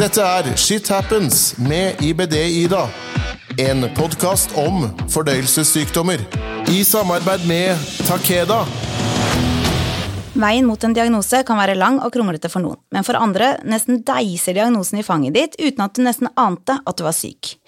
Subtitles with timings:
[0.00, 2.86] Dette er Shit Happens med IBD-Ida.
[3.60, 6.22] En podkast om fordøyelsessykdommer.
[6.72, 7.76] I samarbeid med
[8.08, 8.62] Takeda.
[10.40, 14.00] Veien mot en diagnose kan være lang og kronglete for noen, men for andre nesten
[14.08, 17.58] deiser diagnosen i fanget ditt uten at du nesten ante at du var syk.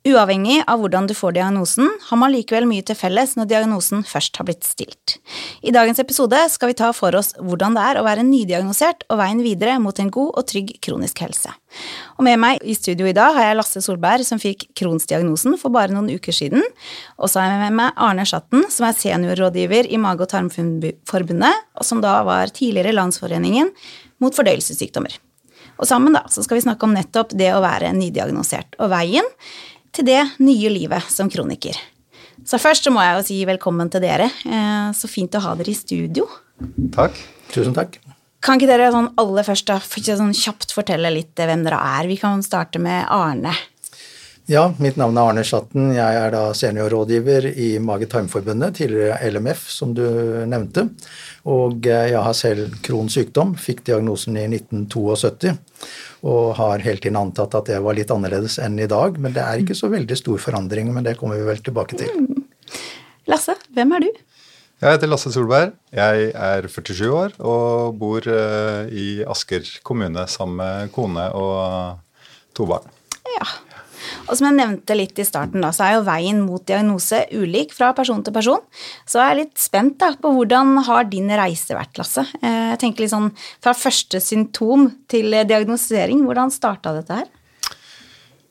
[0.00, 4.38] Uavhengig av hvordan du får diagnosen, har man likevel mye til felles når diagnosen først
[4.40, 5.18] har blitt stilt.
[5.60, 9.20] I dagens episode skal vi ta for oss hvordan det er å være nydiagnosert og
[9.20, 11.52] veien videre mot en god og trygg kronisk helse.
[12.16, 15.74] Og med meg i studio i dag har jeg Lasse Solberg, som fikk Crohns-diagnosen for
[15.74, 16.64] bare noen uker siden.
[17.20, 21.66] Og så har jeg med meg Arne Schatten, som er seniorrådgiver i Mage- og tarmforbundet,
[21.76, 23.68] og som da var tidligere Landsforeningen
[24.24, 25.20] mot fordøyelsessykdommer.
[25.80, 29.28] Og sammen da, så skal vi snakke om nettopp det å være nydiagnosert, og veien
[29.94, 31.76] til det nye livet som kroniker.
[32.46, 34.30] Så først så må jeg jo si velkommen til dere.
[34.46, 36.26] Eh, så fint å ha dere i studio.
[36.94, 37.18] Takk.
[37.52, 37.98] Tusen takk.
[38.40, 42.08] Kan ikke dere sånn aller først da, sånn kjapt fortelle litt hvem dere er?
[42.08, 43.52] Vi kan starte med Arne.
[44.50, 45.92] Ja, mitt navn er Arne Schatten.
[45.94, 50.02] Jeg er da seniorrådgiver i Mage-tarmforbundet, tidligere LMF, som du
[50.50, 50.88] nevnte.
[51.46, 55.54] Og eh, jeg har selv Crohns sykdom, fikk diagnosen i 1972
[56.26, 59.22] og har hele tiden antatt at det var litt annerledes enn i dag.
[59.22, 62.10] Men det er ikke så veldig stor forandring, men det kommer vi vel tilbake til.
[62.10, 62.42] Mm.
[63.30, 64.12] Lasse, hvem er du?
[64.82, 65.78] Jeg heter Lasse Solberg.
[65.94, 72.00] Jeg er 47 år og bor eh, i Asker kommune sammen med kone og
[72.58, 72.96] to barn.
[73.38, 73.46] Ja,
[74.26, 77.74] og som jeg nevnte litt i starten, da, så er jo veien mot diagnose ulik
[77.76, 78.62] fra person til person.
[79.08, 82.26] Så jeg er litt spent da, på hvordan har din reise vært, Lasse?
[82.42, 87.28] Eh, jeg tenker litt sånn fra første symptom til diagnostisering, hvordan starta dette her?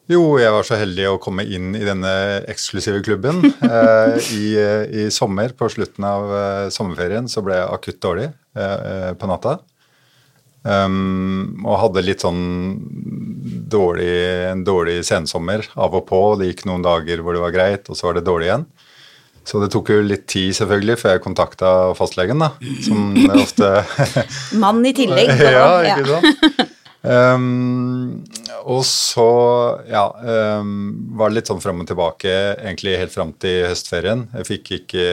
[0.09, 2.11] Jo, jeg var så heldig å komme inn i denne
[2.49, 3.43] eksklusive klubben.
[3.69, 8.25] Eh, i, i, sommer, på slutten av eh, sommerferien, så ble jeg akutt dårlig
[8.57, 9.59] eh, på natta.
[10.59, 12.41] Um, og hadde litt sånn
[13.71, 14.11] dårlig,
[14.49, 16.21] en dårlig sensommer av og på.
[16.39, 18.65] Det gikk noen dager hvor det var greit, og så var det dårlig igjen.
[19.47, 22.51] Så det tok jo litt tid selvfølgelig før jeg kontakta fastlegen, da.
[22.85, 23.71] Som ofte
[24.61, 25.31] Mann i tillegg.
[25.57, 26.75] ja, ikke sant.
[26.99, 28.25] Um,
[28.75, 29.29] og så
[29.87, 30.05] ja,
[30.59, 34.27] um, var det litt sånn fram og tilbake egentlig helt fram til høstferien.
[34.41, 35.09] Jeg fikk ikke,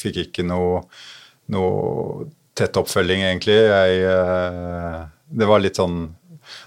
[0.00, 0.86] fikk ikke noe,
[1.52, 2.30] noe
[2.60, 3.58] tett oppfølging, egentlig.
[3.66, 5.04] Jeg, uh,
[5.40, 6.02] det var litt sånn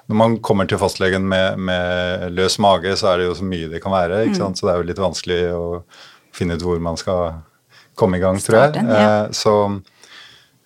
[0.07, 3.69] når man kommer til fastlegen med, med, løs mage, så er det jo så mye
[3.71, 4.25] det kan være.
[4.27, 4.55] ikke sant?
[4.55, 4.59] Mm.
[4.59, 5.65] Så det er jo litt vanskelig å
[6.35, 7.39] finne ut hvor man skal
[7.99, 8.83] komme i gang, tror jeg.
[8.83, 9.55] Eh, så,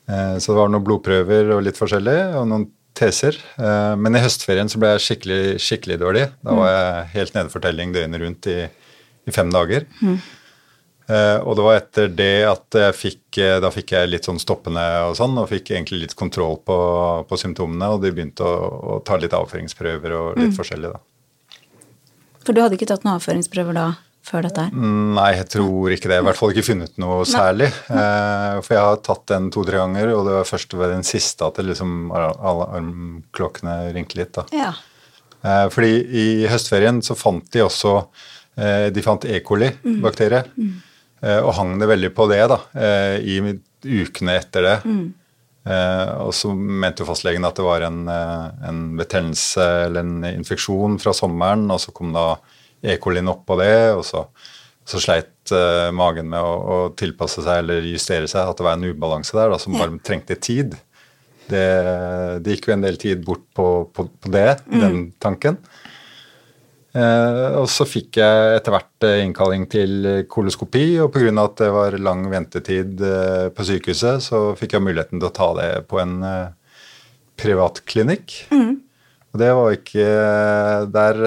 [0.08, 2.68] eh, så, det var noen blodprøver og litt forskjellig, og noen
[2.98, 3.38] teser.
[3.60, 6.26] Eh, men i høstferien så ble jeg skikkelig, skikkelig dårlig.
[6.42, 6.76] Da var mm.
[6.78, 8.60] jeg helt nede for telling døgnet rundt i,
[9.28, 9.88] i fem dager.
[10.02, 10.18] Mm.
[11.08, 14.42] Uh, og det var etter det at jeg fikk uh, Da fikk jeg litt sånn
[14.44, 16.76] stoppende og sånn, og fikk egentlig litt kontroll på,
[17.30, 20.58] på symptomene, og de begynte å, å, ta litt avføringsprøver og litt mm.
[20.58, 21.62] forskjellig, da.
[22.44, 23.86] For du hadde ikke tatt noen avføringsprøver da
[24.28, 24.66] før dette?
[24.76, 26.18] Mm, nei, jeg tror ikke det.
[26.20, 27.70] I hvert fall ikke funnet noe særlig.
[27.88, 31.48] Uh, for jeg har tatt den to-tre ganger, og det var først ved den siste
[31.48, 34.44] at det liksom alle armklokkene ringte litt, da.
[34.52, 35.70] Ja.
[35.72, 37.94] fordi i høstferien så fant de også
[38.58, 39.38] De fant E.
[39.46, 40.42] coli-bakterie.
[40.58, 40.68] Mm.
[40.68, 40.84] Mm.
[41.22, 43.40] Eh, og hang det veldig på det da, eh, i
[44.04, 44.76] ukene etter det.
[44.86, 45.08] Mm.
[45.68, 51.00] Eh, og så mente jo fastlegen at det var en, en betennelse eller en infeksjon
[51.02, 52.36] fra sommeren, og så kom da
[52.86, 53.00] E.
[53.02, 54.28] colien oppå det, og så,
[54.86, 55.52] så sleit
[55.96, 59.50] magen med å, å, tilpasse seg eller justere seg, at det var en ubalanse der
[59.50, 60.76] da, som bare trengte tid.
[61.48, 61.66] Det,
[62.44, 64.80] det, gikk jo en del tid bort på, på, på det, mm.
[64.84, 65.58] den tanken.
[66.96, 71.34] Eh, og så fikk jeg etter hvert eh, innkalling til koloskopi, og pga.
[71.44, 75.50] at det var lang ventetid eh, på sykehuset, så fikk jeg muligheten til å ta
[75.60, 76.22] det på en
[77.38, 78.38] privatklinikk.
[78.50, 78.80] Mm.
[79.34, 80.06] Og det var ikke
[80.90, 81.18] Der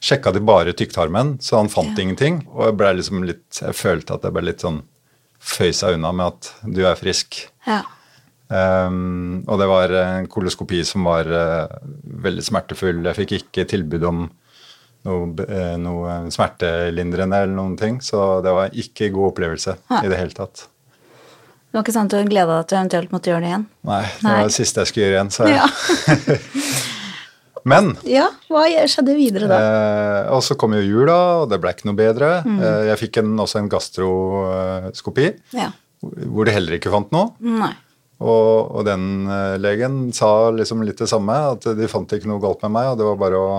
[0.00, 2.04] sjekka de bare tykktarmen, så han fant ja.
[2.04, 2.44] ingenting.
[2.52, 4.82] Og jeg liksom litt Jeg følte at jeg ble litt sånn
[5.40, 7.40] føysa unna med at du er frisk.
[7.66, 7.82] Ja.
[8.50, 11.70] Um, og det var en koloskopi som var uh,
[12.24, 13.04] veldig smertefull.
[13.06, 14.24] Jeg fikk ikke tilbud om
[15.06, 20.02] noe, uh, noe, smertelindrende eller noen ting, så det var ikke god opplevelse ja.
[20.02, 20.66] i det hele tatt.
[21.70, 23.66] Det var ikke sant du gleda deg til å eventuelt måtte gjøre det igjen?
[23.86, 24.32] Nei, det Nei.
[24.40, 25.30] var det siste jeg skulle gjøre igjen.
[25.36, 25.66] Så ja.
[27.70, 29.60] Men Ja, hva skjedde videre da?
[29.60, 32.32] Uh, og så kom jo jula, og det ble ikke noe bedre.
[32.42, 32.58] Mm.
[32.88, 35.70] Jeg fikk en, også en gastroskopi, ja.
[36.02, 37.30] hvor de heller ikke fant noe.
[37.46, 37.70] Nei.
[38.20, 42.40] Og, og, den uh, legen sa liksom litt det samme, at de fant ikke noe
[42.42, 43.52] galt med meg, og det var bare å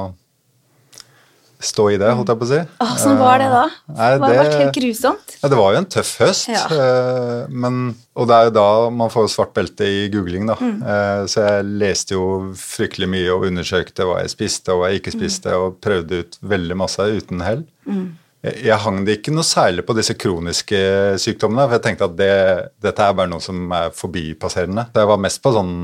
[1.62, 2.60] stå i det, holdt jeg på å si.
[2.82, 3.64] Åssen Sånn var det da?
[3.94, 5.34] Nei, det har vært helt grusomt.
[5.44, 6.48] Ja, det var jo en tøff høst.
[6.50, 6.64] Ja.
[6.74, 7.76] eh, Men,
[8.18, 8.64] og det er jo da
[8.98, 10.56] man får svart belte i googling, da.
[10.58, 10.80] Mm.
[10.82, 12.24] Eh, Så jeg leste jo
[12.58, 15.20] fryktelig mye og undersøkte hva jeg spiste og hva jeg ikke Mm.
[15.22, 17.64] spiste, og prøvde ut veldig masse uten hell.
[17.86, 18.10] Jeg,
[18.42, 20.80] jeg hang det ikke noe særlig på disse kroniske
[21.22, 22.38] sykdommene, for jeg tenkte at det,
[22.82, 24.88] dette er bare noe som er forbipasserende.
[24.90, 25.76] Så jeg var mest på sånn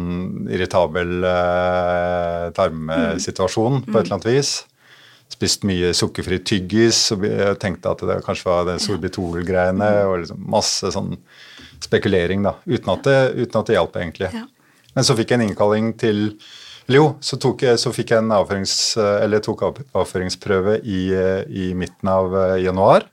[0.49, 4.55] irritabel eh, tarmsituasjon på et eller annet vis
[5.27, 10.45] spist mye sukkerfri tyggis og jeg tenkte at det kanskje var det sorbitol-greiene og liksom
[10.49, 11.17] masse sånn
[11.83, 12.55] spekulering, da.
[12.65, 14.31] Uten at det, uten at det hjalp, egentlig.
[14.33, 14.45] Ja.
[14.95, 16.23] Men så fikk jeg en innkalling til
[16.95, 19.63] jo, så, tok jeg, så fikk jeg en avførings, eller tok
[19.97, 22.63] avføringsprøve i, eh, i midten av januar.
[22.63, 23.05] januar.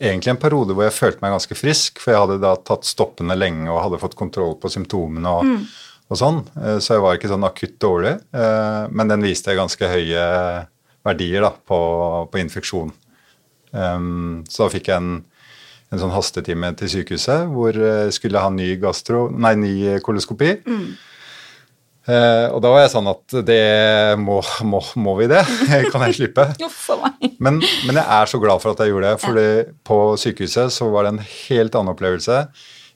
[0.00, 3.36] Egentlig en periode hvor jeg følte meg ganske frisk, for jeg hadde da tatt stoppene
[3.38, 5.54] lenge og hadde fått kontroll på symptomene og,
[6.10, 6.42] og sånn.
[6.60, 8.18] Eh, Så jeg var ikke sånn akutt dårlig.
[8.36, 10.66] eh, Men den viste ganske høye
[11.06, 11.80] verdier da, på,
[12.32, 12.92] på infeksjon.
[13.76, 15.24] Um, så da fikk jeg en,
[15.92, 20.56] en sånn hastetime til sykehuset hvor jeg skulle ha ny gastro, nei, ny koloskopi.
[22.06, 23.62] Eh, og da var jeg sånn at det
[24.22, 24.38] må,
[24.68, 25.42] må, må vi det?
[25.92, 26.46] kan jeg slippe?
[27.42, 29.40] Men, men jeg er så glad for at jeg gjorde det, for
[29.90, 32.44] på sykehuset så var det en helt annen opplevelse.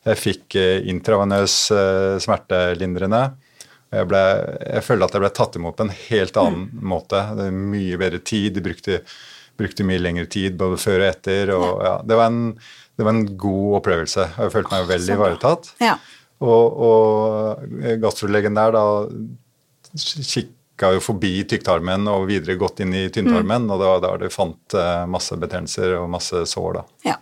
[0.08, 3.24] Jeg fikk eh, intravenøs eh, smertelindrende.
[3.90, 4.22] Jeg, ble,
[4.62, 7.24] jeg følte at jeg ble tatt imot på en helt annen måte.
[7.34, 8.54] Det var mye bedre tid.
[8.54, 9.00] De brukte,
[9.58, 11.52] brukte mye lengre tid både før og etter.
[11.56, 12.54] Og, ja, det, var en,
[12.94, 14.28] det var en god opplevelse.
[14.38, 15.72] Jeg følte meg veldig ivaretatt.
[15.82, 15.98] Ja.
[16.40, 18.84] Og, og gastrolegen der da
[19.92, 24.32] kikka jo forbi tykktarmen og videre godt inn i tynntarmen, og det var der du
[24.32, 26.78] fant eh, masse betennelser og masse sår.
[26.78, 26.84] da.
[27.10, 27.18] ja.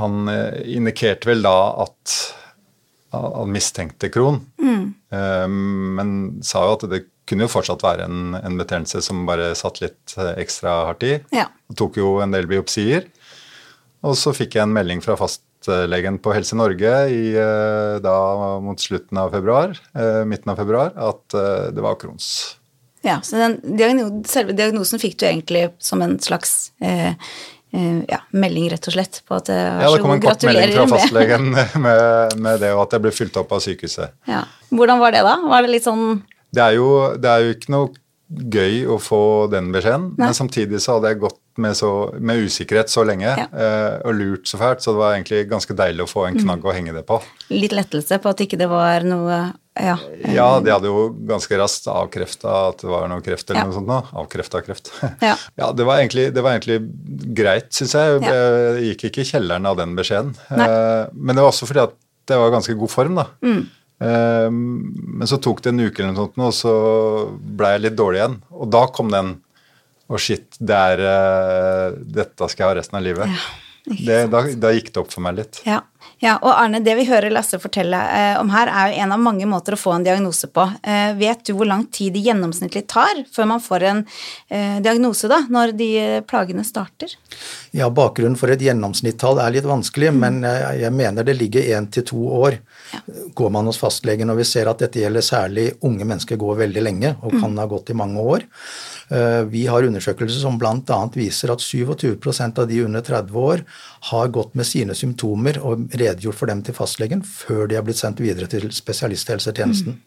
[0.00, 2.16] Han eh, indikerte vel da at
[3.14, 4.86] han mistenkte kron, mm.
[5.94, 6.08] men
[6.42, 10.14] sa jo at det kunne jo fortsatt være en, en betennelse som bare satt litt
[10.18, 11.14] eh, ekstra hardt i.
[11.34, 11.48] Ja.
[11.76, 13.08] Tok jo en del biopsier.
[14.04, 15.16] Og så fikk jeg en melding fra
[15.64, 20.92] fastlegen på Helse Norge i, eh, da mot slutten av februar, eh, midten av februar,
[20.96, 22.56] at eh, det var Crohns.
[23.02, 23.20] ja.
[23.22, 27.14] Så den diagno selve diagnosen fikk du egentlig som en slags eh,
[28.08, 31.50] ja, melding, rett og slett, på at Ja, det kom en kort melding fra fastlegen
[31.86, 34.14] med, med det, og at jeg ble fulgt opp av sykehuset.
[34.30, 34.44] ja.
[34.74, 35.36] Hvordan var det, da?
[35.42, 36.22] Var det litt sånn
[36.54, 36.88] Det er jo,
[37.18, 37.90] det er jo ikke noe
[38.30, 39.18] gøy å få
[39.52, 40.26] den beskjeden, Nei.
[40.30, 43.44] men samtidig så hadde jeg gått med, så, med usikkerhet så lenge Ja.
[43.52, 46.64] eh, og lurt så fælt, så det var egentlig ganske deilig å få en knagg
[46.64, 47.20] å henge det på.
[47.50, 49.96] litt lettelse på at ikke det var noe Ja.
[50.30, 53.66] Ja, de hadde jo ganske raskt avkrefta at det var noe kreft eller Ja.
[53.66, 53.88] noe sånt.
[53.88, 54.00] nå.
[54.14, 54.90] Avkrefta kreft.
[55.20, 55.34] Ja.
[55.58, 56.78] ja, det var egentlig, det var egentlig
[57.34, 58.20] greit, syns jeg.
[58.22, 60.34] Jeg gikk ikke i kjelleren av den beskjeden.
[60.50, 60.66] Nei.
[60.68, 61.94] Eh, Men det var også fordi at
[62.26, 63.26] det var ganske god form, da.
[63.42, 63.66] Mm.
[64.02, 66.74] Eh, Men så tok det en uke eller noe sånt, og så
[67.56, 68.38] ble jeg litt dårlig igjen.
[68.50, 69.36] Og da kom den
[70.04, 73.30] Å, shit, det er eh, Dette skal jeg ha resten av livet.
[73.86, 75.62] Ja, det, da, da gikk det opp for meg litt.
[75.64, 75.78] Ja.
[76.24, 79.20] Ja, og Arne, det vi hører Lasse fortelle eh, om her, er jo en av
[79.20, 80.64] mange måter å få en diagnose på.
[80.80, 84.00] Eh, vet du hvor lang tid det gjennomsnittlig tar før man får en
[84.48, 85.90] eh, diagnose, da, når de
[86.28, 87.12] plagene starter?
[87.76, 91.90] Ja, Bakgrunnen for et gjennomsnittall er litt vanskelig, men jeg, jeg mener det ligger én
[91.92, 92.60] til to år.
[93.36, 96.84] Går man hos fastlegen og vi ser at dette gjelder særlig unge mennesker, går veldig
[96.88, 98.44] lenge og kan ha gått i mange år.
[99.50, 100.98] Vi har undersøkelser som bl.a.
[101.12, 103.64] viser at 27% av de under 30 år
[104.08, 108.00] har gått med sine symptomer og redegjort for dem til fastlegen før de har blitt
[108.00, 109.98] sendt videre til spesialisthelsetjenesten.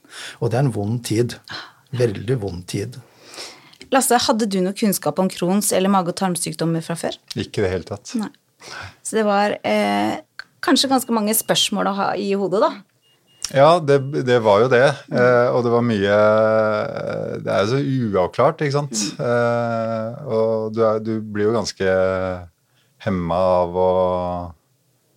[0.42, 1.38] Og det er en vond tid.
[1.98, 3.00] Veldig vond tid.
[3.94, 7.16] Lasse, hadde du noe kunnskap om Crohns eller mage- og tarmsykdommer fra før?
[7.36, 8.12] Ikke i det hele tatt.
[8.20, 8.30] Nei.
[9.06, 10.18] Så det var eh,
[10.66, 12.72] kanskje ganske mange spørsmål å ha i hodet, da.
[13.56, 14.84] Ja, det, det var jo det.
[15.08, 16.16] Eh, og det var mye
[17.46, 19.04] Det er jo så uavklart, ikke sant.
[19.24, 21.96] Eh, og du, er, du blir jo ganske
[23.06, 23.90] hemma av å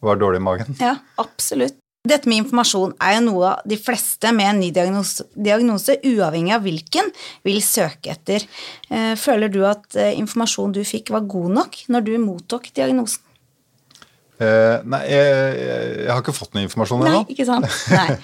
[0.08, 0.76] være dårlig i magen.
[0.80, 1.76] Ja, absolutt.
[2.08, 6.62] Dette med informasjon er jo noe de fleste med en ny diagnose, diagnose uavhengig av
[6.64, 7.10] hvilken,
[7.44, 8.46] vil søke etter.
[8.88, 13.20] Eh, Føler du at eh, informasjonen du fikk var god nok når du mottok diagnosen?
[14.40, 15.32] Eh, nei, jeg,
[16.00, 17.24] jeg, har ikke fått noe informasjon Nei, ennå.
[17.34, 17.66] ikke sant?
[17.92, 18.16] Nei.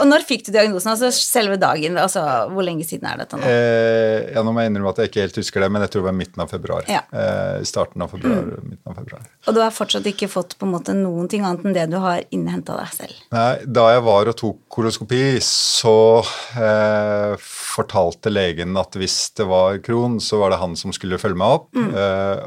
[0.00, 0.92] Og når fikk du diagnosen?
[0.94, 1.98] Altså selve dagen?
[2.00, 2.22] Altså,
[2.54, 3.44] hvor lenge siden er dette nå?
[3.44, 6.04] Uh, ja, nå må jeg innrømme at jeg ikke helt husker det, men jeg tror
[6.04, 6.88] det var midten av februar.
[6.88, 7.02] Ja.
[7.10, 7.18] Mm.
[7.20, 9.26] Eh, starten av februar, midten av februar.
[9.44, 11.98] Og du har fortsatt ikke fått på en måte noen ting annet enn det du
[12.00, 13.20] har innhenta deg selv?
[13.34, 15.96] Nei, da jeg var og tok koloskopi, så
[16.56, 21.38] eh, fortalte legen at hvis det var kron, så var det han som skulle følge
[21.40, 21.68] meg opp.
[21.76, 21.92] Mm.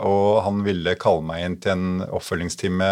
[0.08, 2.90] og han ville kalle meg inn til en oppfølgingstime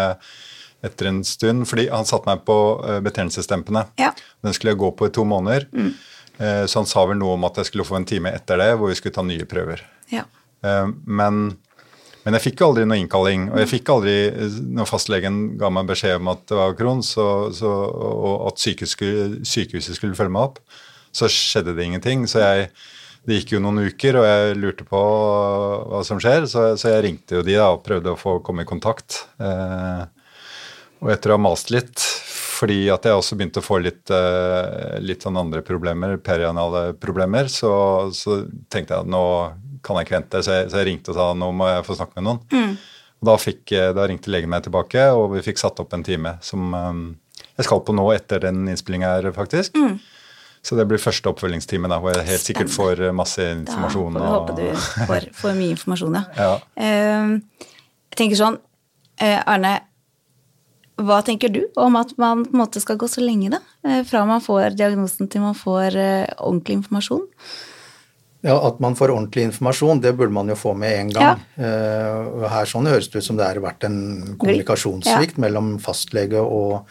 [0.86, 2.56] etter en stund, fordi han satte meg på
[2.86, 3.84] eh, betennelsesdempende.
[4.00, 4.14] Ja.
[4.44, 5.68] Den skulle jeg gå på i to måneder.
[5.72, 5.92] Mm.
[6.40, 8.88] så han sa vel noe om at jeg skulle få en time etter det, hvor
[8.88, 9.82] vi skulle ta nye prøver.
[10.08, 10.22] Ja.
[10.64, 11.40] Eh, men,
[12.24, 14.14] men jeg fikk jo aldri noe innkalling, og jeg fikk aldri,
[14.76, 18.96] når fastlegen ga meg beskjed om at det var Crohn, så, så, og at sykehuset
[18.96, 20.62] skulle, sykehuset skulle følge meg opp,
[21.12, 22.24] så skjedde det ingenting.
[22.30, 22.70] Så jeg,
[23.26, 25.02] det gikk jo noen uker, og jeg lurte på
[25.90, 28.64] hva som skjer, så, så jeg ringte jo de da og prøvde å få komme
[28.64, 29.24] i kontakt.
[29.42, 30.02] Eh,
[31.00, 32.02] og etter å ha mast litt,
[32.60, 37.48] fordi at jeg også begynte å få litt, uh, litt sånn andre problemer, perianale problemer,
[37.48, 37.72] så,
[38.12, 39.22] så, tenkte jeg at nå
[39.80, 40.42] kan jeg ikke vente.
[40.44, 42.42] Så jeg, så jeg, ringte og sa nå må jeg få snakke med noen.
[42.52, 42.74] Mm.
[43.20, 46.04] Og da, fikk, eh, da, ringte legen meg tilbake, og vi fikk satt opp en
[46.04, 47.02] time som um,
[47.56, 49.76] jeg skal på nå etter den innspillinga her, faktisk.
[49.76, 49.96] Mm.
[50.62, 54.18] Så det blir første oppfølgingstime, da, hvor jeg helt sikkert får masse informasjon.
[54.18, 56.24] Da får vi håpe du får, får, mye informasjon, ja.
[56.44, 56.50] ja.
[56.76, 57.70] Uh,
[58.10, 58.58] jeg tenker sånn,
[59.22, 59.78] uh, Arne,
[61.00, 63.62] hva tenker du om at man på en måte skal gå så lenge, da?
[63.86, 67.24] Uh, fra man får diagnosen til man får eh, ordentlig informasjon?
[68.44, 71.42] Ja, At man får ordentlig informasjon, det burde man jo få med en gang.
[71.60, 71.72] Ja.
[72.48, 73.98] Her sånn høres det ut som det har vært en
[74.40, 75.42] kommunikasjonssvikt ja.
[75.44, 76.86] mellom fastlege og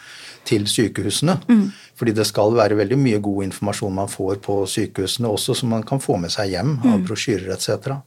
[0.45, 1.39] til sykehusene.
[1.49, 1.63] Mm.
[1.99, 5.83] Fordi det skal være veldig mye god informasjon man får på sykehusene også, som man
[5.87, 7.03] kan få med seg hjem av mm.
[7.09, 7.97] brosjyrer etc.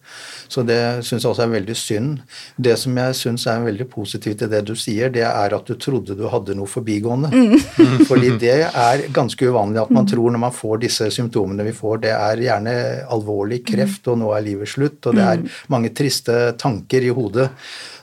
[0.49, 2.23] Så det syns jeg også er veldig synd.
[2.57, 5.77] Det som jeg syns er veldig positivt i det du sier, det er at du
[5.77, 7.33] trodde du hadde noe forbigående.
[7.33, 7.59] Mm.
[8.11, 10.13] Fordi det er ganske uvanlig at man mm.
[10.15, 12.77] tror når man får disse symptomene vi får, det er gjerne
[13.13, 15.51] alvorlig kreft, og nå er livet slutt, og det er mm.
[15.75, 17.51] mange triste tanker i hodet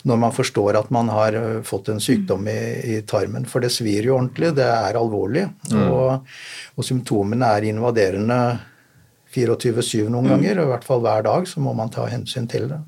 [0.08, 2.60] når man forstår at man har eh, fått en sykdom i,
[2.96, 3.48] i tarmen.
[3.50, 5.46] For det svir jo ordentlig, det er alvorlig.
[5.72, 5.86] Mm.
[5.90, 6.36] Og,
[6.76, 8.40] og, symptomene er invaderende
[9.36, 10.32] 24-7 noen mm.
[10.34, 12.80] ganger, og i hvert fall hver dag så må man ta hensyn til det.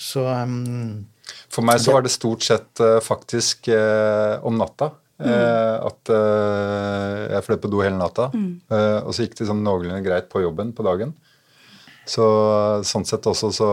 [0.00, 1.04] Så um,
[1.52, 4.90] For meg så var det stort sett uh, faktisk uh, om natta.
[5.14, 5.28] Mm.
[5.30, 8.26] Uh, at jeg fløy på do hele natta.
[8.34, 8.64] Mm.
[9.06, 11.14] og så gikk det sånn noenlunde greit på jobben på dagen.
[12.06, 12.24] Så
[12.84, 13.70] sånn sett også så,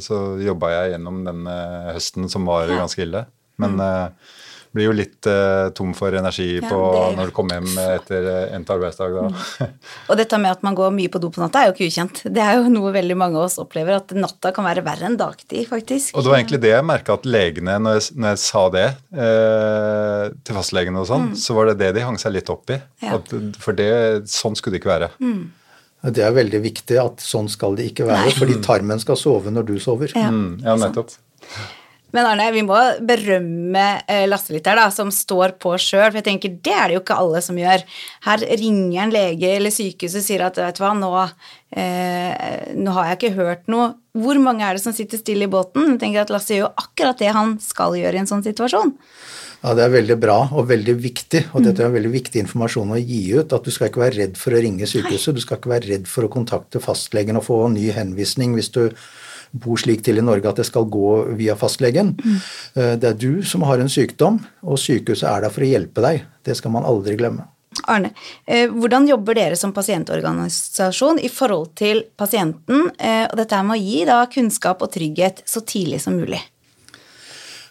[0.00, 1.46] så jobba jeg gjennom den
[1.92, 3.26] høsten som var ganske ille.
[3.60, 3.80] Men mm.
[3.80, 4.42] uh,
[4.76, 7.04] blir jo litt uh, tom for energi ja, på det...
[7.16, 9.22] når du kommer hjem etter endt arbeidsdag da.
[9.30, 9.70] Mm.
[10.12, 12.20] Og dette med at man går mye på do på natta er jo ikke ukjent.
[12.28, 15.16] Det er jo noe veldig mange av oss opplever, at natta kan være verre enn
[15.20, 16.12] dagtid, faktisk.
[16.12, 18.86] Og det var egentlig det jeg merka at legene, når jeg, når jeg sa det
[19.24, 21.38] eh, til fastlegene og sånn, mm.
[21.40, 22.80] så var det det de hang seg litt opp i.
[23.04, 23.16] Ja.
[23.16, 23.92] At, for det,
[24.32, 25.14] sånn skulle det ikke være.
[25.24, 25.46] Mm.
[26.14, 28.36] Det er veldig viktig at sånn skal det ikke være, Nei.
[28.38, 30.12] fordi tarmen skal sove når du sover.
[30.14, 31.16] Ja, mm, ja nettopp.
[32.14, 36.06] Men Arne, vi må berømme eh, Lasse litt her, da, som står på sjøl.
[36.08, 37.82] For jeg tenker, det er det jo ikke alle som gjør.
[38.28, 41.10] Her ringer en lege eller sykehuset og sier at vet du hva, nå,
[41.76, 43.94] eh, nå, har jeg ikke hørt noe.
[44.16, 45.96] Hvor mange er det som sitter stille i båten?
[45.96, 48.94] Jeg tenker at Lasse gjør jo akkurat det han skal gjøre i en sånn situasjon.
[49.66, 53.00] Ja, Det er veldig bra og veldig viktig, og dette er veldig viktig informasjon å
[53.02, 53.52] gi ut.
[53.52, 56.10] At du skal ikke være redd for å ringe sykehuset, du skal ikke være redd
[56.10, 58.84] for å kontakte fastlegen og få ny henvisning hvis du
[59.62, 62.14] bor slik til i Norge at det skal gå via fastlegen.
[62.16, 62.38] Mm.
[63.00, 66.24] Det er du som har en sykdom, og sykehuset er der for å hjelpe deg.
[66.46, 67.48] Det skal man aldri glemme.
[67.84, 68.10] Arne,
[68.46, 73.82] eh, hvordan jobber dere som pasientorganisasjon i forhold til pasienten eh, og dette med å
[73.82, 76.40] gi da kunnskap og trygghet så tidlig som mulig?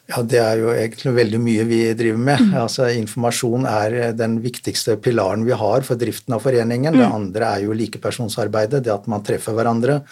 [0.05, 2.41] Ja, Det er jo egentlig veldig mye vi driver med.
[2.45, 2.53] Mm.
[2.61, 6.93] Altså, Informasjon er den viktigste pilaren vi har for driften av foreningen.
[6.93, 6.99] Mm.
[7.01, 10.03] Det andre er jo likepersonsarbeidet, det at man treffer hverandre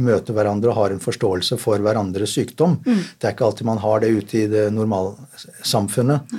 [0.00, 2.78] møter hverandre og har en forståelse for hverandres sykdom.
[2.86, 3.00] Mm.
[3.20, 6.32] Det er ikke alltid man har det ute i det normalsamfunnet.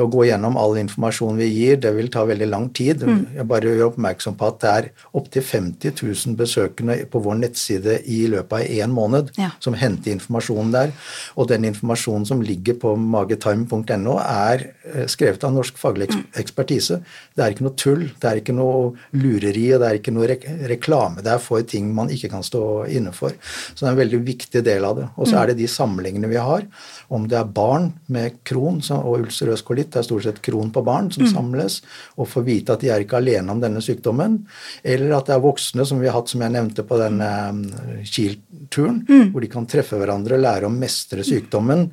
[0.00, 3.04] Å gå gjennom all informasjon vi gir, det vil ta veldig lang tid.
[3.06, 3.22] Mm.
[3.38, 8.00] Jeg bare gjør oppmerksom på at det er opptil 50 000 besøkende på vår nettside
[8.10, 9.52] i løpet av én måned ja.
[9.64, 10.94] som henter informasjonen der.
[11.40, 17.00] Og den informasjonen som ligger på magetime.no, er eh, skrevet av norsk faglig ekspertise.
[17.34, 20.28] Det er ikke noe tull, det er ikke noe lureri, og det er ikke noe
[20.70, 21.24] reklame.
[21.24, 22.64] Det er for ting man ikke kan stå
[22.98, 23.36] innenfor.
[23.74, 25.06] Så det er en veldig viktig del av det.
[25.16, 26.66] Og så er det de samlingene vi har.
[27.10, 30.82] Om det er barn med kron og ulcerøs kolitt, det er stort sett kron på
[30.86, 31.30] barn som mm.
[31.32, 31.80] samles
[32.16, 34.40] og får vite at de er ikke alene om denne sykdommen.
[34.82, 37.62] Eller at det er voksne, som vi har hatt, som jeg nevnte på denne um,
[38.06, 39.30] Kiel-turen, mm.
[39.32, 41.88] hvor de kan treffe hverandre og lære å mestre sykdommen.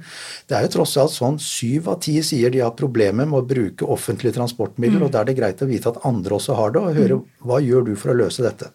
[0.48, 3.48] Det er jo tross alt sånn syv av ti sier de har problemer med å
[3.48, 5.08] bruke offentlige transportmidler, mm.
[5.08, 7.32] og da er det greit å vite at andre også har det, og høre mm.
[7.48, 8.72] hva gjør du for å løse dette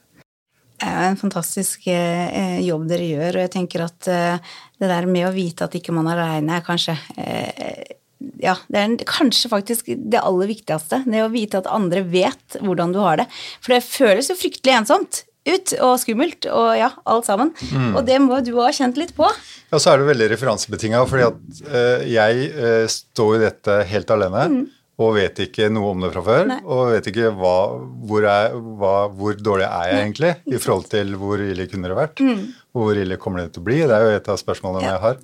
[0.86, 5.28] er en fantastisk eh, jobb dere gjør, og jeg tenker at eh, det der med
[5.28, 7.98] å vite at ikke man er aleine, er kanskje eh,
[8.42, 11.02] ja, det er kanskje faktisk det aller viktigste.
[11.06, 13.26] Det å vite at andre vet hvordan du har det.
[13.62, 17.50] For det føles jo fryktelig ensomt ut og skummelt og ja, alt sammen.
[17.72, 17.96] Mm.
[17.98, 19.26] Og det må du ha kjent litt på.
[19.72, 24.14] Ja, så er det veldig referansebetinga, fordi at uh, jeg uh, står i dette helt
[24.14, 24.46] alene.
[24.52, 24.62] Mm.
[25.00, 26.42] Og vet ikke noe om det fra før.
[26.50, 26.58] Nei.
[26.68, 27.54] Og vet ikke hva,
[28.06, 31.96] hvor, er, hva, hvor dårlig er jeg egentlig i forhold til hvor ille kunne det
[31.96, 32.20] vært.
[32.74, 33.78] Og hvor ille kommer det til å bli?
[33.88, 34.88] Det er jo et av spørsmålene Mm.
[34.88, 34.92] Ja.
[34.92, 35.16] jeg har.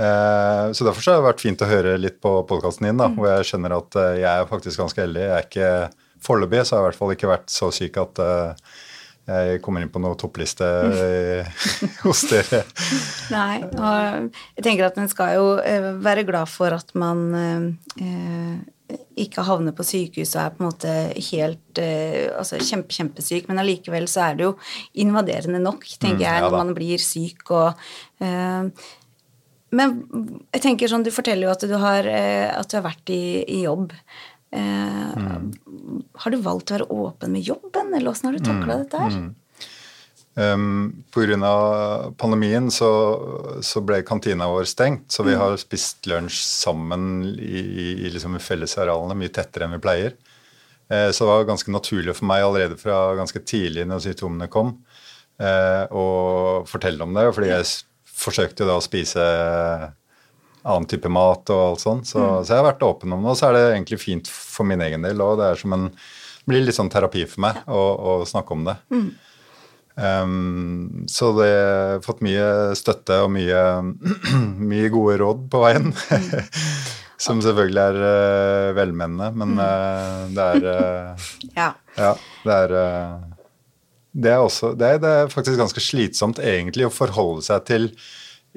[0.00, 3.08] Eh, så derfor så har det vært fint å høre litt på podkasten din, da,
[3.08, 3.16] Mm.
[3.18, 5.24] hvor jeg skjønner at eh, jeg er faktisk ganske heldig.
[5.26, 5.72] Jeg er ikke
[6.20, 8.54] Foreløpig så har jeg i hvert fall ikke vært så syk at eh,
[9.30, 11.46] jeg kommer inn på noen toppliste eh,
[12.04, 12.60] hos dere.
[13.32, 14.28] Nei, og
[14.58, 17.64] jeg tenker at en skal jo eh, være glad for at man eh,
[18.04, 18.58] eh,
[19.16, 20.94] ikke havner på sykehus og er på en måte
[21.30, 24.54] helt eh, altså kjempe, kjempesyk, men allikevel så er det jo
[25.04, 27.74] invaderende nok, tenker Mm, jeg, når man blir syk og
[28.20, 28.70] eh,
[29.72, 29.92] Men
[30.52, 33.22] jeg tenker sånn, du forteller jo at du har, eh, at du har vært i,
[33.46, 33.92] i jobb.
[34.52, 35.52] Eh, Mm.
[36.22, 38.98] Har du valgt å være åpen med jobben, eller åssen har du takla Mm, dette
[38.98, 39.14] her?
[40.34, 42.12] Um, Pga.
[42.16, 42.88] pandemien så,
[43.66, 48.38] så ble kantina vår stengt, så vi har spist lunsj sammen i, i, i liksom
[48.40, 50.14] fellesarealene mye tettere enn vi pleier.
[50.90, 54.76] Uh, så det var ganske naturlig for meg allerede fra ganske tidlig når symptomene kom,
[55.40, 56.04] eh, å
[56.68, 57.26] fortelle om det.
[57.34, 57.68] Fordi jeg
[58.20, 59.24] forsøkte jo da å spise
[60.60, 62.08] annen type mat og alt sånt.
[62.10, 64.68] Så, så jeg har vært åpen om det, og så er det egentlig fint for
[64.68, 65.38] min egen del òg.
[65.40, 65.88] Det er som en,
[66.48, 68.76] blir litt sånn terapi for meg å, å snakke om det.
[69.96, 73.64] Um, så det har fått mye støtte og mye,
[74.72, 75.90] mye gode råd på veien.
[77.20, 81.28] Som selvfølgelig er uh, velmenende, men uh, det er uh,
[81.58, 81.74] Ja.
[81.98, 82.14] Ja,
[82.46, 82.78] det er
[84.10, 87.84] det er, også, det, er, det er faktisk ganske slitsomt egentlig å forholde seg til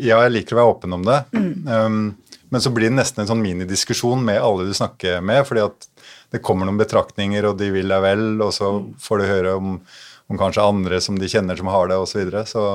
[0.02, 2.16] Ja, jeg liker å være åpen om det, um,
[2.54, 5.86] men så blir det nesten en sånn minidiskusjon med alle du snakker med, fordi at
[6.34, 8.72] det kommer noen betraktninger, og de vil deg vel, og så
[9.02, 9.76] får du høre om,
[10.32, 12.12] om kanskje andre som de kjenner som har det, osv.
[12.14, 12.46] Så videre.
[12.50, 12.66] så,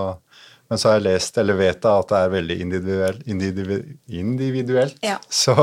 [0.69, 3.27] men så har jeg lest, eller vet da, at det er veldig individuelt.
[3.27, 4.99] individu, individuelt.
[5.05, 5.17] Ja.
[5.29, 5.57] Så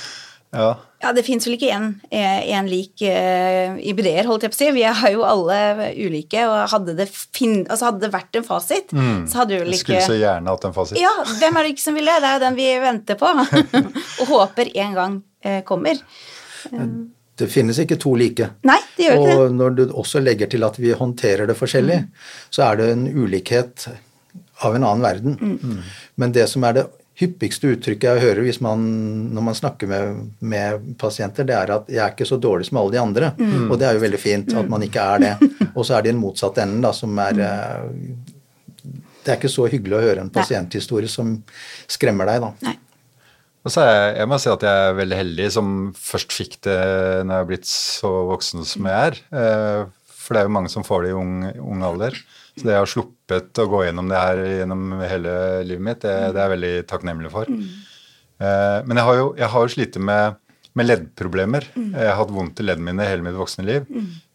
[0.56, 0.70] ja.
[1.02, 4.70] Ja, det fins vel ikke én lik uh, IBD-er, holdt jeg på å si.
[4.72, 8.94] Vi er jo alle ulike, og hadde det, fin altså, hadde det vært en fasit,
[9.28, 11.00] så hadde vi vel ikke skulle så gjerne hatt en fasit.
[11.02, 11.12] Ja,
[11.42, 12.16] hvem er det ikke som vil det?
[12.22, 13.34] Er jo den vi venter på,
[14.24, 16.00] og håper en gang uh, kommer.
[17.36, 18.48] Det finnes ikke to like.
[18.64, 19.38] Nei, det gjør ikke det.
[19.38, 21.98] Og når du også legger til at vi håndterer det forskjellig,
[22.50, 23.88] så er det en ulikhet
[24.64, 25.36] av en annen verden.
[25.36, 25.82] Mm.
[26.22, 28.82] Men det som er det hyppigste uttrykket jeg hører hvis man,
[29.32, 32.78] når man snakker med, med pasienter, det er at 'jeg er ikke så dårlig som
[32.78, 33.32] alle de andre'.
[33.38, 33.70] Mm.
[33.70, 35.50] Og det er jo veldig fint at man ikke er det.
[35.76, 37.90] Og så er det den motsatte enden, da, som er eh,
[39.24, 41.42] Det er ikke så hyggelig å høre en pasienthistorie som
[41.88, 42.52] skremmer deg, da.
[42.62, 42.76] Nei.
[43.66, 46.76] Og så jeg, jeg må si at jeg er veldig heldig som først fikk det
[47.26, 49.16] når jeg er blitt så voksen som jeg er.
[49.40, 49.80] Eh,
[50.22, 52.14] For det er jo mange som får det i ung, ung alder.
[52.56, 55.34] Så det jeg har sluppet å gå gjennom det her gjennom hele
[55.66, 57.50] livet mitt, det, det er jeg veldig takknemlig for.
[58.40, 60.38] Eh, Men jeg har jo, jeg har jo slitt med,
[60.78, 61.66] med leddproblemer.
[61.76, 63.86] Jeg har hatt vondt i leddene mine hele mitt voksne liv,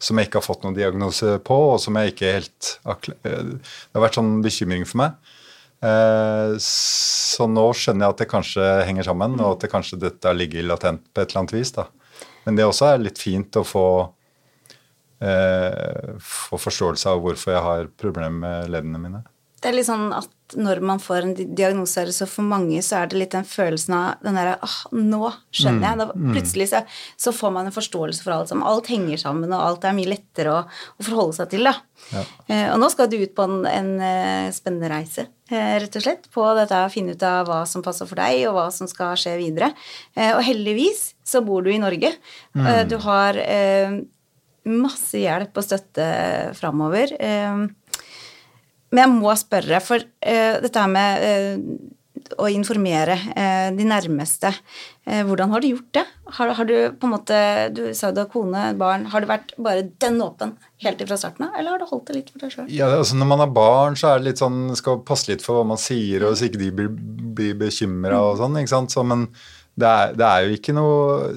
[0.02, 3.96] som jeg ikke har fått noen diagnose på, og som jeg ikke helt eh, Det
[3.96, 5.34] har vært sånn bekymring for meg.
[5.82, 10.28] Eh, Så nå skjønner jeg at det kanskje henger sammen, og at det kanskje dette
[10.28, 11.72] har ligget latent på et eller annet vis.
[11.72, 11.88] da.
[12.46, 13.86] Men det også er litt fint å få,
[15.22, 19.24] eh, få forståelse av hvorfor jeg har problemer med leddene mine.
[19.62, 23.02] Det er litt sånn at når man får en di- diagnose, så for mange så
[23.02, 26.00] er det litt den følelsen av den derre ah, nå skjønner jeg.
[26.02, 26.82] Da, plutselig så,
[27.20, 28.68] så får man en forståelse for alt sammen.
[28.68, 30.62] Alt henger sammen, og alt er mye lettere å,
[30.98, 31.76] å forholde seg til, da.
[32.12, 32.24] Ja.
[32.48, 36.06] Eh, og nå skal du ut på en, en eh, spennende reise, eh, rett og
[36.08, 38.90] slett, på dette å finne ut av hva som passer for deg, og hva som
[38.92, 39.74] skal skje videre.
[40.16, 42.16] Eh, og heldigvis så bor du i Norge.
[42.58, 42.90] Mm.
[42.90, 43.38] du har
[44.68, 46.06] masse hjelp og støtte
[46.58, 47.14] framover.
[47.18, 47.62] Eh,
[48.92, 54.52] men jeg må spørre, for uh, dette her med uh, å informere uh, de nærmeste,
[55.26, 56.04] hvordan har du gjort det?
[56.38, 57.38] Har, har du på en måte,
[57.74, 60.54] du sa du har kone, barn, har du vært bare den åpen
[60.86, 62.68] helt fra starten av, eller har du holdt det litt for deg sjøl?
[62.72, 65.58] Ja, altså Når man har barn, så er det litt sånn, skal passe litt for
[65.58, 66.94] hva man sier, og så ikke de blir,
[67.36, 68.60] blir bekymra og sånn.
[68.62, 68.94] ikke sant?
[68.94, 69.26] Så, men
[69.82, 71.30] det er, det er jo ikke noe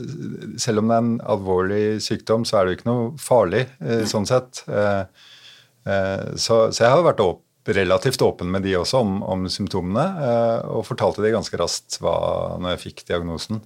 [0.61, 3.65] Selv om det er en alvorlig sykdom, så er det jo ikke noe farlig
[4.11, 4.61] sånn sett.
[5.87, 10.69] Så, så jeg har vært åp relativt åpen med de også om, om symptomene, eh,
[10.69, 12.15] og fortalte de ganske raskt hva,
[12.61, 13.63] når jeg fikk diagnosen.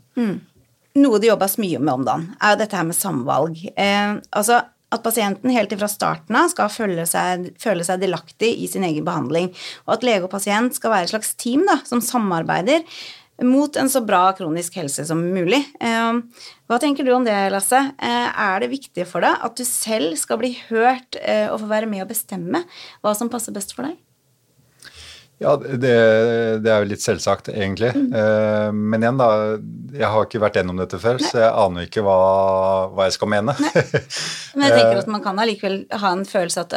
[0.98, 3.62] Noe det jobbes mye med om dagen, er jo dette her med samvalg.
[3.74, 8.68] Eh, altså at pasienten helt fra starten av skal føle seg, føle seg delaktig i
[8.70, 9.50] sin egen behandling,
[9.84, 12.86] og at lege og pasient skal være et slags team da, som samarbeider
[13.42, 15.60] mot en så bra kronisk helse som mulig.
[15.80, 17.80] Eh, hva tenker du om det, Lasse?
[18.02, 21.70] Eh, er det viktig for deg at du selv skal bli hørt eh, og få
[21.70, 22.64] være med å bestemme
[23.04, 23.98] hva som passer best for deg?
[25.38, 27.92] Ja, det, det, er jo litt selvsagt, egentlig.
[27.94, 28.80] Mm.
[28.90, 29.28] Men igjen, da.
[29.94, 31.28] Jeg har ikke vært gjennom dette før, Nei.
[31.30, 32.16] så jeg aner ikke hva,
[32.90, 33.54] hva jeg skal mene.
[34.58, 36.74] Men jeg tenker at man kan allikevel ha en følelse at,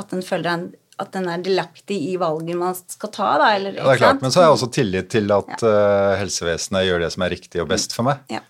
[0.00, 0.64] at en føler en
[0.98, 3.48] at den er delaktig i valget man skal ta, da?
[3.54, 5.72] Eller, ja, det er klart, men så har jeg også tillit til at ja.
[5.72, 8.24] uh, helsevesenet gjør det som er riktig og best for meg.
[8.32, 8.42] Ja.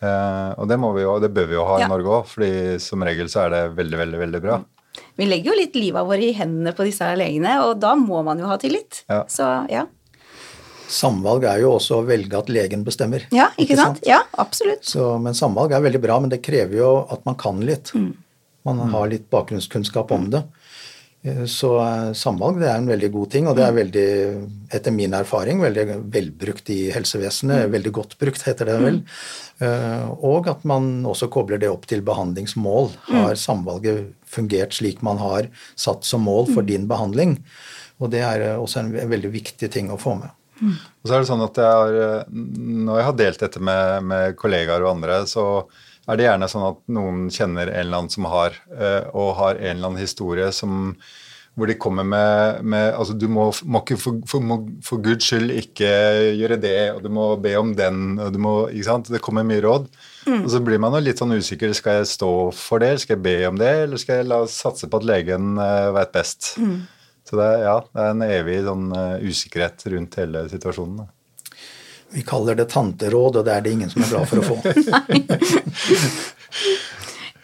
[0.00, 2.52] Uh, og det, må vi jo, det bør vi jo ha i Norge òg, fordi
[2.80, 4.60] som regel så er det veldig, veldig, veldig bra.
[5.18, 8.40] Vi legger jo litt livet vårt i hendene på disse legene, og da må man
[8.40, 9.02] jo ha tillit.
[9.10, 9.24] Ja.
[9.30, 9.84] Så ja.
[10.90, 13.26] Samvalg er jo også å velge at legen bestemmer.
[13.30, 14.00] Ja, ikke, ikke sant?
[14.00, 14.08] sant?
[14.10, 14.82] Ja, absolutt.
[14.86, 17.92] Så, men samvalg er veldig bra, men det krever jo at man kan litt.
[17.94, 18.10] Mm.
[18.66, 20.42] Man har litt bakgrunnskunnskap om det.
[21.22, 23.78] Eh, så eh, samvalg det er en veldig god ting, og det er mm.
[23.80, 24.06] veldig,
[24.78, 27.66] etter min erfaring, veldig velbrukt i helsevesenet.
[27.66, 27.74] Mm.
[27.76, 29.00] Veldig godt brukt, heter det vel.
[29.60, 32.92] Eh, og at man også kobler det opp til behandlingsmål.
[33.10, 33.18] Mm.
[33.18, 37.38] Har samvalget fungert slik man har satt som mål for din behandling?
[38.00, 40.32] Og det er også en veldig viktig ting å få med.
[40.60, 44.34] Og så er det sånn at jeg har, Når jeg har delt dette med, med
[44.36, 45.44] kollegaer og andre, så
[46.08, 48.56] er det gjerne sånn at noen kjenner en eller annen som har,
[49.12, 50.94] og har en eller annen historie som
[51.58, 55.26] hvor de kommer med, med altså Du må, må ikke for, for, må, for, guds
[55.28, 55.90] skyld ikke
[56.38, 59.10] gjøre det, og du må be om den og du må, ikke sant?
[59.12, 59.90] Det kommer mye råd.
[60.28, 60.40] Mm.
[60.44, 61.74] Og så blir man jo litt sånn usikker.
[61.76, 64.88] Skal jeg stå for det, skal jeg be om det, eller skal jeg la satse
[64.90, 66.54] på at legen uh, vet best?
[66.60, 66.76] Mm.
[67.28, 71.02] Så det, ja, det er en evig sånn, uh, usikkerhet rundt hele situasjonen.
[71.02, 71.10] Da.
[72.10, 74.56] Vi kaller det tanteråd, og det er det ingen som er glad for å få.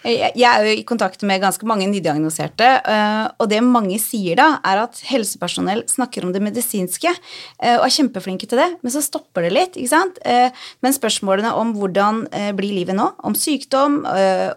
[0.07, 4.61] Jeg er jo i kontakt med ganske mange nydiagnoserte, eh, og det mange sier da,
[4.67, 9.03] er at helsepersonell snakker om det medisinske eh, og er kjempeflinke til det, men så
[9.03, 10.21] stopper det litt, ikke sant.
[10.23, 12.23] Eh, men spørsmålene om hvordan
[12.59, 13.99] blir livet nå, om sykdom,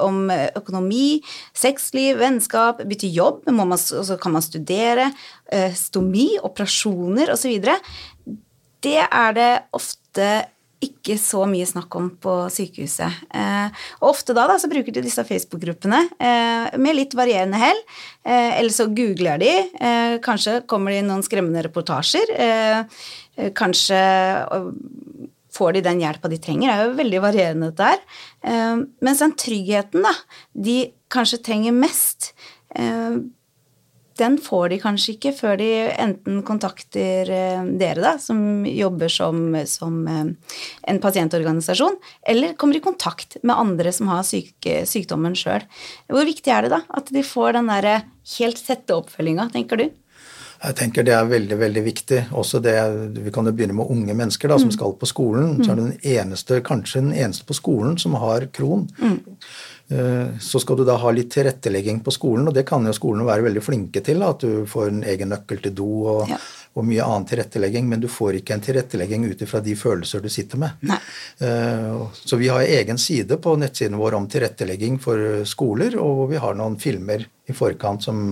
[0.04, 1.20] om økonomi,
[1.58, 5.10] sexliv, vennskap, bytte jobb, man, så kan man studere,
[5.78, 7.58] stomi, operasjoner osv.,
[8.80, 9.99] det er det ofte
[10.80, 13.24] ikke så mye snakk om på sykehuset.
[13.36, 17.82] Eh, og ofte da, da, så bruker de disse Facebook-gruppene eh, med litt varierende hell.
[18.24, 19.52] Eh, eller så googler de.
[19.76, 22.32] Eh, kanskje kommer det noen skremmende reportasjer.
[22.32, 23.02] Eh,
[23.36, 24.00] eh, kanskje
[25.60, 26.70] får de den hjelpa de trenger.
[26.70, 28.86] Det er jo veldig varierende, dette her.
[29.04, 30.14] mens den tryggheten da,
[30.54, 30.78] de
[31.12, 32.30] kanskje trenger mest,
[34.20, 39.42] den får de kanskje ikke før de enten kontakter eh, dere, da, som jobber som,
[39.70, 40.58] som eh,
[40.92, 41.98] en pasientorganisasjon,
[42.34, 45.66] eller kommer i kontakt med andre som har syke, sykdommen sjøl.
[46.12, 47.90] Hvor viktig er det da at de får den der
[48.38, 49.90] helt tette oppfølginga, tenker du?
[50.60, 52.20] Jeg tenker Det er veldig veldig viktig.
[52.36, 52.76] Også det,
[53.24, 54.76] Vi kan jo begynne med unge mennesker da, som mm.
[54.76, 55.56] skal på skolen.
[55.64, 58.90] Så er det den eneste, kanskje den eneste på skolen som har kron.
[59.00, 59.22] Mm.
[59.90, 63.26] Eh, så skal du da ha litt tilrettelegging på skolen, og det kan jo skolene
[63.28, 64.22] være veldig flinke til.
[64.26, 66.38] At du får en egen nøkkel til do og, ja.
[66.78, 70.30] og mye annen tilrettelegging, men du får ikke en tilrettelegging ut ifra de følelser du
[70.34, 70.78] sitter med.
[70.90, 71.00] Nei.
[71.46, 76.42] Eh, så vi har egen side på nettsiden vår om tilrettelegging for skoler, og vi
[76.42, 78.28] har noen filmer i forkant som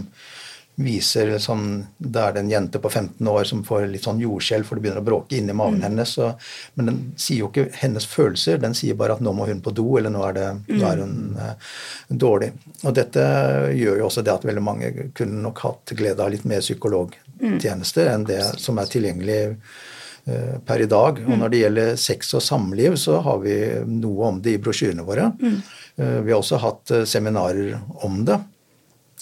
[0.77, 4.65] viser liksom, Det er det en jente på 15 år som får litt sånn jordskjelv,
[4.67, 5.85] for det begynner å bråke inni magen mm.
[5.87, 6.11] hennes.
[6.19, 6.29] Så,
[6.77, 9.73] men den sier jo ikke hennes følelser, den sier bare at 'nå må hun på
[9.73, 10.77] do', eller 'nå er, det, mm.
[10.77, 11.71] nå er hun uh,
[12.25, 12.51] dårlig'.
[12.83, 13.23] Og dette
[13.73, 18.11] gjør jo også det at veldig mange kunne nok hatt glede av litt mer psykologtjenester
[18.11, 19.39] enn det som er tilgjengelig
[20.29, 21.23] uh, per i dag.
[21.25, 21.39] Og mm.
[21.41, 23.57] når det gjelder sex og samliv, så har vi
[23.95, 25.31] noe om det i brosjyrene våre.
[25.41, 25.57] Mm.
[25.97, 28.37] Uh, vi har også hatt seminarer om det.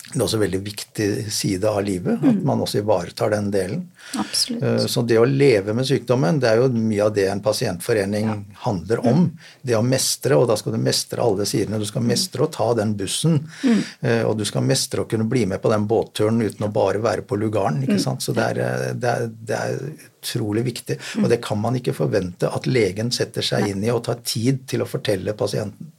[0.05, 3.79] Det er også en veldig viktig side av livet, at man også ivaretar den delen.
[4.21, 4.61] Absolutt.
[4.63, 8.29] Eh, så det å leve med sykdommen, det er jo mye av det en pasientforening
[8.29, 8.35] ja.
[8.67, 9.23] handler om.
[9.65, 11.81] Det å mestre, og da skal du mestre alle sidene.
[11.81, 13.81] Du skal mestre å ta den bussen, mm.
[14.05, 17.01] Eh, og du skal mestre å kunne bli med på den båtturen uten å bare
[17.01, 17.81] være på lugaren.
[17.83, 18.21] ikke sant?
[18.21, 19.81] Så det er, eh, det er, det er
[20.19, 20.99] utrolig viktig.
[21.23, 24.67] Og det kan man ikke forvente at legen setter seg inn i og tar tid
[24.69, 25.94] til å fortelle pasienten.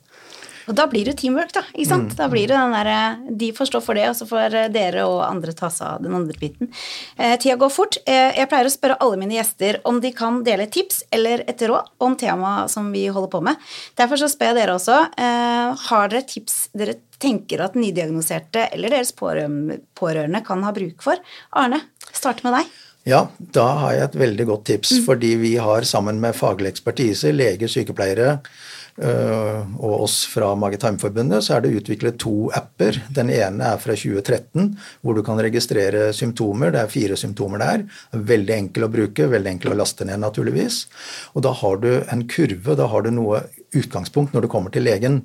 [0.66, 1.62] Og da blir det teamwork, da.
[1.72, 2.12] ikke sant?
[2.12, 2.16] Mm.
[2.18, 5.20] Da blir det den der, De får stå for det, og så får dere og
[5.26, 6.70] andre ta seg av den andre biten.
[7.16, 7.98] Eh, tida går fort.
[8.06, 11.62] Eh, jeg pleier å spørre alle mine gjester om de kan dele tips eller et
[11.62, 13.68] råd om temaet som vi holder på med.
[13.98, 15.02] Derfor så spør jeg dere også.
[15.14, 21.22] Eh, har dere tips dere tenker at nydiagnoserte eller deres pårørende kan ha bruk for?
[21.56, 22.74] Arne, start med deg.
[23.06, 24.96] Ja, da har jeg et veldig godt tips.
[24.98, 25.04] Mm.
[25.06, 31.56] Fordi vi har sammen med faglig ekspertise, leger, sykepleiere, Eh, og oss fra Mage-tarm-forbundet, så
[31.56, 32.96] er det utviklet to apper.
[33.12, 34.70] Den ene er fra 2013,
[35.04, 36.72] hvor du kan registrere symptomer.
[36.72, 37.84] Det er fire symptomer der.
[38.16, 40.86] Veldig enkel å bruke, veldig enkel å laste ned, naturligvis.
[41.34, 44.86] Og da har du en kurve, da har du noe utgangspunkt når du kommer til
[44.86, 45.20] legen.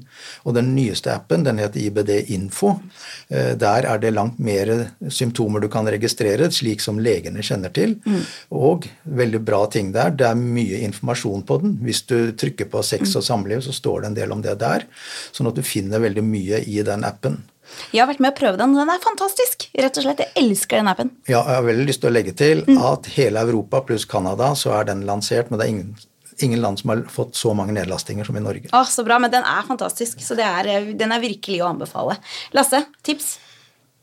[0.46, 2.76] Og den nyeste appen, den heter IBD Info.
[3.30, 4.72] Eh, der er det langt mer
[5.10, 7.98] symptomer du kan registrere, slik som legene kjenner til.
[8.06, 8.26] Mm.
[8.58, 10.16] Og veldig bra ting der.
[10.18, 11.78] Det er mye informasjon på den.
[11.86, 14.88] Hvis du trykker på sex og samliv, så står det en del om det der.
[15.32, 17.42] Sånn at du finner veldig mye i den appen.
[17.92, 19.68] Jeg har vært med å prøve den, og den er fantastisk.
[19.78, 21.12] Rett og slett, Jeg elsker den appen.
[21.28, 22.80] Ja, jeg har veldig lyst til å legge til mm.
[22.92, 25.94] at hele Europa pluss Canada så er den lansert, men det er ingen
[26.38, 28.70] ingen land som har fått så mange nedlastinger som i Norge.
[28.74, 30.22] Åh, Så bra, men den er fantastisk.
[30.24, 32.18] Så er, eh, den er virkelig å anbefale.
[32.54, 33.38] Lasse, tips?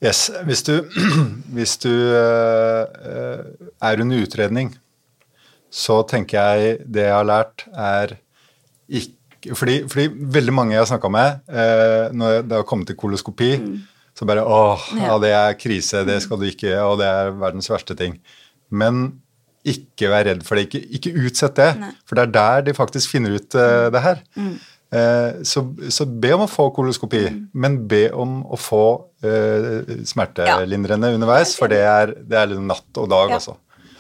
[0.05, 0.83] Yes, Hvis du,
[1.57, 2.87] hvis du uh,
[3.83, 4.73] er under utredning,
[5.71, 8.15] så tenker jeg det jeg har lært, er
[8.89, 12.99] ikke fordi, fordi veldig mange jeg har snakka med, uh, når det har kommet til
[12.99, 13.75] koloskopi, mm.
[14.15, 15.11] så bare åh, ja.
[15.11, 18.21] ja, det er krise, det skal du ikke, og det er verdens verste ting.
[18.71, 19.19] Men
[19.67, 20.69] ikke vær redd for det.
[20.69, 21.69] Ikke, ikke utsett det.
[21.81, 21.93] Nei.
[22.09, 24.23] For det er der de faktisk finner ut uh, det her.
[24.39, 24.57] Mm.
[24.89, 27.41] Uh, så, så, be om å få koloskopi, mm.
[27.61, 28.85] men be om å få
[29.27, 31.19] uh, smertelindrende ja.
[31.19, 33.41] underveis, for det er, det er natt og dag, ja.
[33.41, 33.59] altså.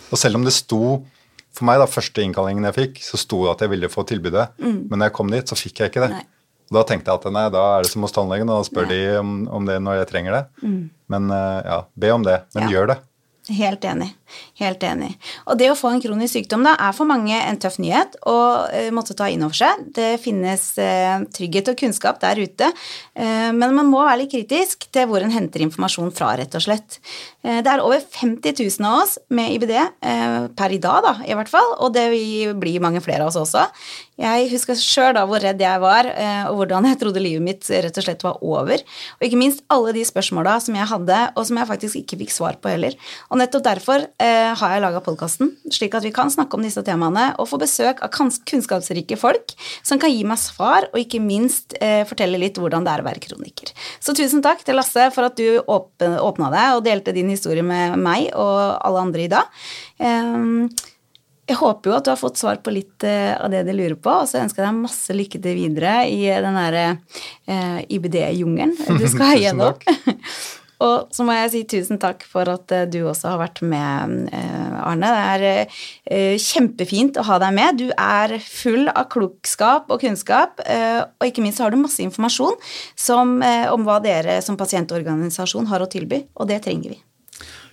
[0.09, 0.83] Og selv om det sto
[1.53, 4.47] for meg, da, første innkallingen jeg fikk, så sto det at jeg ville få tilbudet,
[4.63, 4.81] mm.
[4.89, 6.13] men når jeg kom dit, så fikk jeg ikke det.
[6.17, 6.25] Nei.
[6.69, 8.89] Og da tenkte jeg at nei, da er det som hos tannlegen, og da spør
[8.89, 8.97] nei.
[8.97, 10.43] de om, om, det når jeg trenger det.
[10.61, 10.81] Mm.
[11.13, 12.43] Men ja, be om det.
[12.57, 12.73] Men ja.
[12.77, 12.99] gjør det.
[13.57, 14.11] Helt enig.
[14.59, 15.13] Helt enig.
[15.47, 18.37] Og det å få en kronisk sykdom da, er for mange en tøff nyhet å
[18.69, 19.85] uh, måtte ta inn over seg.
[19.97, 24.89] Det finnes uh, trygghet og kunnskap der ute, uh, men man må være litt kritisk
[24.95, 26.99] til hvor en henter informasjon fra, rett og slett.
[27.49, 29.73] det er over 50 000 av oss med IBD
[30.59, 32.09] per i dag, da, i hvert fall, og det
[32.59, 33.63] blir mange flere av oss også.
[34.19, 36.09] Jeg husker sjøl da hvor redd jeg var,
[36.51, 38.83] og hvordan jeg trodde livet mitt rett og slett var over.
[39.19, 42.35] Og ikke minst alle de spørsmåla som jeg hadde, og som jeg faktisk ikke fikk
[42.35, 42.99] svar på heller.
[43.31, 46.83] Og nettopp derfor eh, har jeg laga podkasten, slik at vi kan snakke om disse
[46.87, 49.55] temaene og få besøk av kunnskapsrike folk
[49.87, 53.09] som kan gi meg svar, og ikke minst eh, fortelle litt hvordan det er å
[53.09, 53.73] være kroniker.
[54.03, 57.99] Så tusen takk til Lasse for at du åpna deg og delte din historie med
[58.03, 59.59] meg og alle andre i dag.
[60.03, 60.87] Eh,
[61.49, 64.13] jeg håper jo at du har fått svar på litt av det du lurer på,
[64.13, 69.41] og så ønsker jeg deg masse lykke til videre i den derre IBD-jungelen du skal
[69.41, 69.81] gjennom.
[70.85, 74.29] Og så må jeg si tusen takk for at eh, du også har vært med,
[74.35, 75.11] eh, Arne.
[75.11, 77.81] Det er eh, kjempefint å ha deg med.
[77.81, 82.55] Du er full av klokskap og kunnskap, og ikke minst har du masse informasjon
[82.99, 87.03] som, om hva dere som pasientorganisasjon har å tilby, og det trenger vi.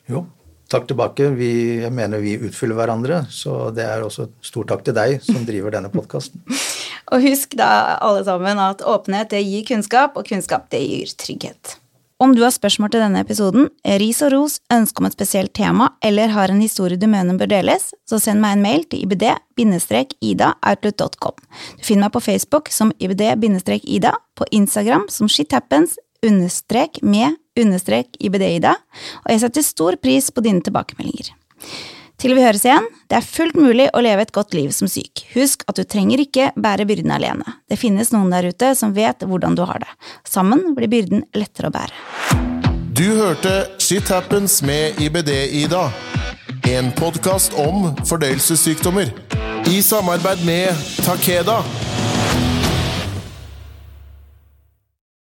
[0.10, 0.26] Jo,
[0.66, 1.28] Takk tilbake.
[1.38, 1.50] Vi,
[1.84, 5.76] jeg mener vi utfyller hverandre, så det er også stor takk til deg som driver
[5.78, 6.42] denne podkasten.
[7.14, 11.78] og husk da alle sammen at åpenhet det gir kunnskap, og kunnskap det gir trygghet.
[12.16, 13.66] Om du har spørsmål til denne episoden,
[14.00, 17.50] ris og ros, ønske om et spesielt tema eller har en historie du mener bør
[17.52, 21.36] deles, så send meg en mail til ibd-ida-outlook.com.
[21.76, 28.80] Du finner meg på Facebook som ibd-ida, på Instagram som shithappens understrek med understrek ibd-ida,
[29.26, 31.36] og jeg setter stor pris på dine tilbakemeldinger.
[32.22, 35.26] Til vi høres igjen, det er fullt mulig å leve et godt liv som syk.
[35.34, 37.58] Husk at du trenger ikke bære byrden alene.
[37.68, 39.92] Det finnes noen der ute som vet hvordan du har det.
[40.28, 41.96] Sammen blir byrden lettere å bære.
[42.96, 45.90] Du hørte Shit Happens med IBD-Ida.
[46.72, 49.12] En podkast om fordøyelsessykdommer.
[49.68, 51.60] I samarbeid med Takeda.